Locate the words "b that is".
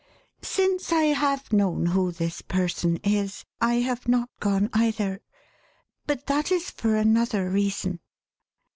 6.07-6.71